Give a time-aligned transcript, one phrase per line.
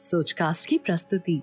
[0.00, 1.42] सोचकास्ट की प्रस्तुति।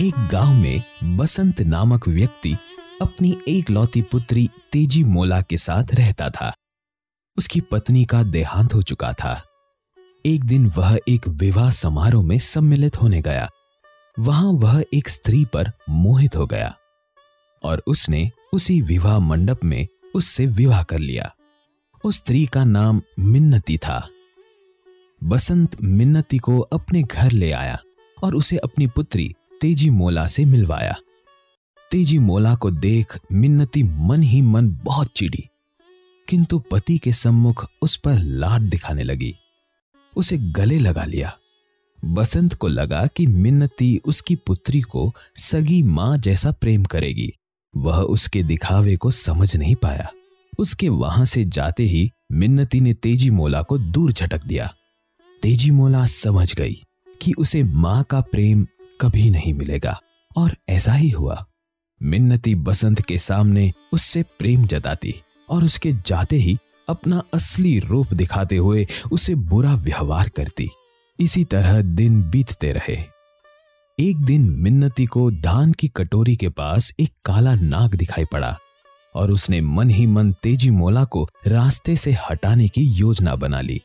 [0.00, 0.82] एक गाँव में
[1.16, 2.56] बसंत नामक व्यक्ति
[3.02, 6.54] अपनी एक लौती पुत्री तेज़ी मोला के साथ रहता था।
[7.38, 9.42] उसकी पत्नी का देहांत हो चुका था।
[10.26, 13.50] एक दिन वह एक विवाह समारोह में सम्मिलित होने गया।
[14.18, 16.76] वहाँ वह एक स्त्री पर मोहित हो गया
[17.62, 21.35] और उसने उसी विवाह मंडप में उससे विवाह कर लिया।
[22.06, 24.08] उस स्त्री का नाम मिन्नती था।
[25.24, 27.82] बसंत मिन्नती को अपने घर ले आया
[28.22, 30.94] और उसे अपनी पुत्री तेज़ी मोला से मिलवाया।
[31.90, 35.48] तेज़ी मोला को देख मिन्नती मन ही मन बहुत चिड़ी
[36.28, 39.34] किंतु पति के सम्मुख उस पर लाड दिखाने लगी।
[40.16, 41.38] उसे गले लगा लिया।
[42.04, 47.32] बसंत को लगा कि मिन्नती उसकी पुत्री को सगी माँ जैसा प्रेम करेगी।
[47.76, 50.12] वह उसके दिखावे को समझ नहीं पाया।
[50.58, 54.72] उसके वहाँ से जाते ही मिन्नती ने तेज़ी मोला को दूर झटक दिया।
[55.42, 56.82] तेज़ी मोला समझ गई
[57.22, 58.66] कि उसे माँ का प्रेम
[59.00, 60.00] कभी नहीं मिलेगा,
[60.36, 61.44] और ऐसा ही हुआ।
[62.00, 65.14] मिन्नती बसंत के सामने उससे प्रेम जताती
[65.48, 66.56] और उसके जाते ही
[66.88, 70.68] अपना असली रूप दिखाते हुए उसे बुरा व्यवहार करती।
[71.20, 72.96] इसी तरह दिन बीतते रहे।
[73.98, 78.58] एक दिन मिन्नती को धान की कटोरी के पास एक काला नाग दिखाई पड़ा।
[79.16, 83.82] और उसने मन ही मन तेज़ी मोला को रास्ते से हटाने की योजना बना ली।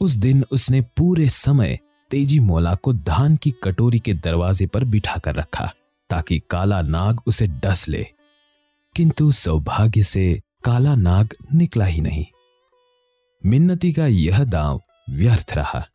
[0.00, 1.78] उस दिन उसने पूरे समय
[2.10, 5.72] तेज़ी मोला को धान की कटोरी के दरवाजे पर बिठा कर रखा,
[6.10, 8.06] ताकि काला नाग उसे डस ले।
[8.96, 12.26] किंतु सौभाग्य से काला नाग निकला ही नहीं।
[13.46, 15.86] मिन्नती का यह दांव व्यर्थ रहा।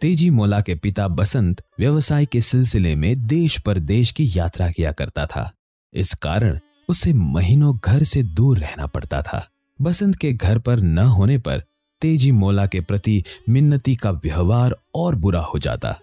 [0.00, 4.92] तेज़ी मोला के पिता बसंत व्यवसाय के सिलसिले में देश पर देश की यात्रा किया
[4.92, 5.52] करता था।
[5.94, 6.58] इस कारण
[6.90, 9.46] उसे महीनों घर से दूर रहना पड़ता था।
[9.82, 11.62] बसंत के घर पर न होने पर
[12.00, 15.98] तेज़ी मोला के प्रति मिन्नती का व्यवहार और बुरा हो जाता।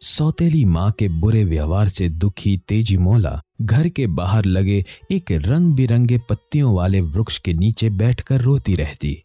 [0.00, 5.74] सौतेली माँ के बुरे व्यवहार से दुखी तेज़ी मोला घर के बाहर लगे एक रंग
[5.74, 9.22] बिरंगे पत्तियों वाले वृक्ष के नीचे बैठकर रोती रहती।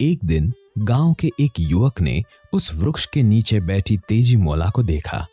[0.00, 4.82] एक दिन गाँव के एक युवक ने उस वृक्ष के नीचे बैठी तेज़ी मोला को
[4.82, 5.26] देखा।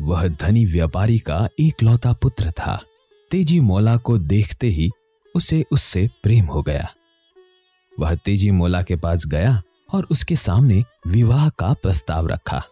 [0.00, 2.82] वह धनी व्यापारी का एकलौता पुत्र था।
[3.30, 4.90] तेज़ी मोला को देखते ही
[5.34, 6.88] उसे उससे प्रेम हो गया।
[8.00, 12.62] वह तेज़ी मोला के पास गया और उसके सामने विवाह का प्रस्ताव रखा।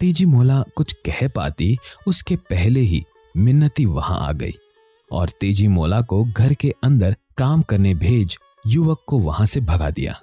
[0.00, 3.04] तेज़ी मोला कुछ कह पाती, उसके पहले ही
[3.36, 4.54] मिन्नती वहाँ आ गई
[5.12, 9.90] और तेज़ी मोला को घर के अंदर काम करने भेज युवक को वहाँ से भगा
[9.90, 10.20] दिया।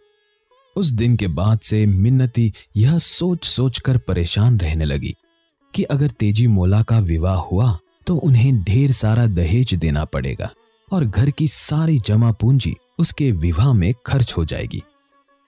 [0.76, 5.16] उस दिन के बाद से मिन्नती यह सोच सोच कर परेशान रहने लगी
[5.74, 7.78] कि अगर तेज़ी मोला का विवाह हुआ
[8.08, 10.50] तो उन्हें ढेर सारा दहेज देना पड़ेगा
[10.92, 14.82] और घर की सारी जमा पूंजी उसके विवाह में खर्च हो जाएगी।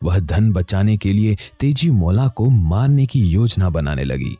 [0.02, 4.36] वह धन बचाने के लिए तेज़ी मोला को मारने की योजना बनाने लगी।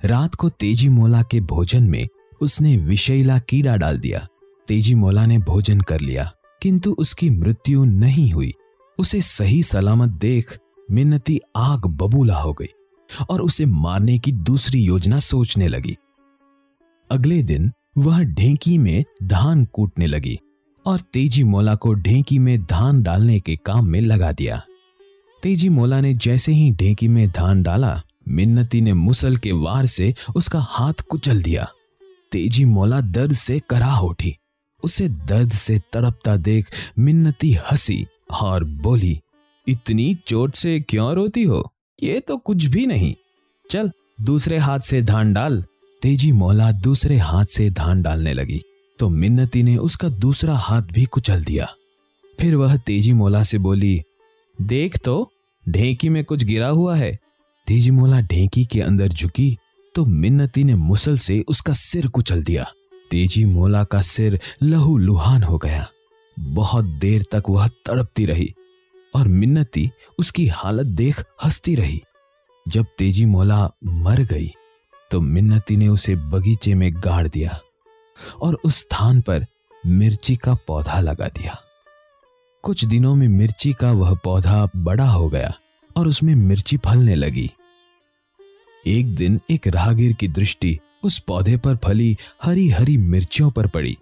[0.00, 2.06] रात को तेज़ी मोला के भोजन में
[2.40, 4.26] उसने विषैला कीड़ा डाल दिया।
[4.68, 6.30] तेज़ी मोला ने भोजन कर लिया,
[6.62, 8.52] किंतु उसकी मृत्यु नहीं हुई।
[8.98, 10.58] उसे सही सलामत देख
[10.90, 12.68] मिन्नती आग बबूला हो गई
[13.30, 15.96] और उसे मारने की दूसरी योजना सोचने लगी।
[17.10, 20.38] अगले दिन वह ढेंकी में धान कूटने लगी
[20.86, 24.62] और तेज़ी मोला को ढेंकी में धान डालने के काम में लगा दिया।
[25.42, 30.14] तेज़ी मोला ने जैसे ही ढेंकी में धान डाला, मिन्नती ने मुसल के वार से
[30.36, 31.68] उसका हाथ कुचल दिया।
[32.32, 34.36] तेज़ी मोला दर्द से कराह उठी।
[34.84, 38.06] उसे दर्द से तड़पता देख मिन्नती हँसी
[38.40, 39.20] और बोली,
[39.68, 41.72] इतनी चोट से क्यों रोती हो?
[42.02, 43.14] ये तो कुछ भी नहीं।
[43.70, 43.90] चल,
[44.20, 45.64] दूसरे हाथ से धान डाल
[46.02, 48.60] तेज़ी मौला दूसरे हाथ से धान डालने लगी
[48.98, 51.68] तो मिन्नती ने उसका दूसरा हाथ भी कुचल दिया।
[52.38, 54.00] फिर वह तेज़ी मोला से बोली,
[54.58, 55.30] देख तो
[55.66, 57.18] ढेंकी में कुछ गिरा हुआ है।
[57.66, 59.56] तेज़ी मोला ढेंकी के अंदर झुकी
[59.94, 62.66] तो मिन्नती ने मुसल से उसका सिर कुचल दिया।
[63.10, 65.86] तेज़ी मोला का सिर लहू लुहान हो गया।
[66.36, 68.52] बहुत देर तक वह तड़पती रही,
[69.14, 72.00] और मिन्नती उसकी हालत देख हंसती रही।
[72.66, 74.50] जब तेज़ी मोला मर गई
[75.10, 77.58] तो मिन्नती ने उसे बगीचे में गाड़ दिया
[78.40, 79.46] और उस स्थान पर
[79.84, 81.56] मिर्ची का पौधा लगा दिया।
[82.64, 85.52] कुछ दिनों में मिर्ची का वह पौधा बड़ा हो गया
[85.96, 87.50] और उसमें मिर्ची फलने लगी।
[88.86, 93.96] एक दिन एक राहगीर की दृष्टि उस पौधे पर फली हरी हरी मिर्चियों पर पड़ी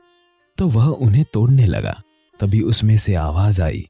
[0.58, 1.94] तो वह उन्हें तोड़ने लगा।
[2.40, 3.88] तभी उसमें से आवाज़ आई,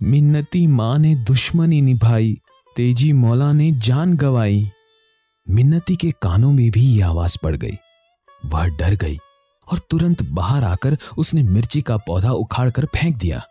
[0.00, 2.36] मिन्नती माँ ने दुश्मनी निभाई,
[2.76, 4.70] तेज़ी मौला ने जान गवाई।
[5.50, 7.76] मिन्नती के कानों में भी यह आवाज़ पड़ गई।
[8.46, 9.18] वह डर गई
[9.72, 13.46] और तुरंत बाहर आकर उसने मिर्ची का पौधा उखाड़कर फेंक दिया।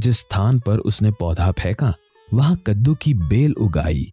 [0.00, 1.94] जिस स्थान पर उसने पौधा फेंका,
[2.34, 4.12] वहाँ कद्दू की बेल उगाई।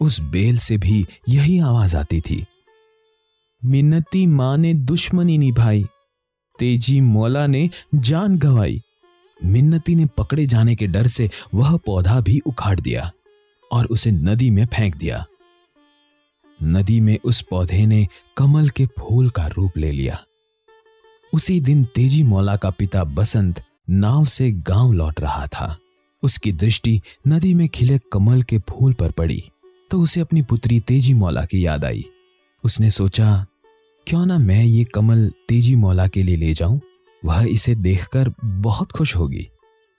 [0.00, 2.46] उस बेल से भी यही आवाज़ आती थी।
[3.64, 5.84] मिन्नती माँ ने दुश्मनी निभाई।
[6.58, 8.82] तेज़ी मौला ने जान गवाई।
[9.44, 13.12] मिन्नती ने पकड़े जाने के डर से वह पौधा भी उखाड़ दिया
[13.72, 15.26] और उसे नदी में फेंक दिया।
[16.60, 20.18] नदी में उस पौधे ने कमल के फूल का रूप ले लिया।
[21.32, 25.76] उसी दिन तेज़ी मौला का पिता बसंत नाव से गाँव लौट रहा था।
[26.22, 29.42] उसकी दृष्टि नदी में खिले कमल के फूल पर पड़ी
[29.90, 32.04] तो उसे अपनी पुत्री तेज़ी मौला की याद आई।
[32.64, 33.46] उसने सोचा,
[34.06, 36.80] क्यों ना मैं ये कमल तेज़ी मौला के लिए ले जाऊँ?
[37.22, 39.46] वह इसे देखकर बहुत खुश होगी।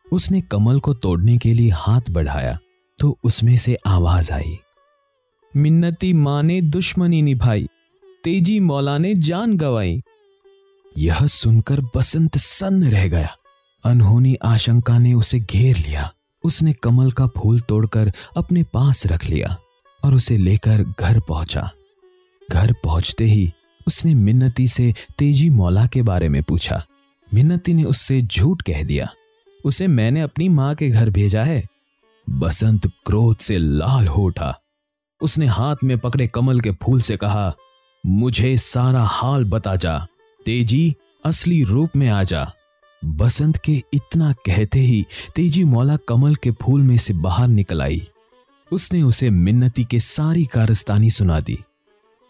[0.07, 2.57] उसने कमल को तोड़ने के लिए हाथ बढ़ाया
[2.99, 4.57] तो उसमें से आवाज़ आई।
[5.55, 7.67] मिन्नती माँ ने दुश्मनी निभाई,
[8.23, 10.01] तेज़ी मौला ने जान गवाई।
[10.97, 13.35] यह सुनकर बसंत सन्न रह गया।
[13.83, 16.11] अनहोनी आशंका ने उसे घेर लिया।
[16.43, 19.57] उसने कमल का फूल तोड़कर अपने पास रख लिया
[20.03, 21.69] और उसे लेकर घर पहुँचा।
[22.51, 23.51] घर पहुँचते ही
[23.87, 26.85] उसने मिन्नती से तेज़ी मौला के बारे में पूछा।
[27.33, 29.09] मिन्नती ने उससे झूठ कह दिया,
[29.65, 31.63] उसे मैंने अपनी माँ के घर भेजा है।
[32.29, 34.60] बसंत क्रोध से लाल हो उठा।
[35.21, 37.53] उसने हाथ में पकड़े कमल के फूल से कहा,
[38.05, 40.07] मुझे सारा हाल बता जा,
[40.45, 40.95] तेज़ी
[41.25, 42.51] असली रूप में आ जा।
[43.05, 48.07] बसंत के इतना कहते ही तेज़ी मौला कमल के फूल में से बाहर निकल आई।
[48.71, 51.57] उसने उसे मिन्नती के सारी कारस्तानी सुना दी।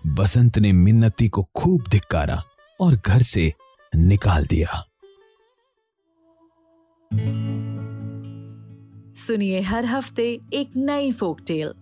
[0.07, 2.43] बसंत ने मिन्नती को खूब धिक्कारा
[2.79, 3.53] और घर से
[3.95, 4.83] निकाल दिया।
[9.15, 11.73] सुनिए हर हफ़्ते एक नई फोक टेल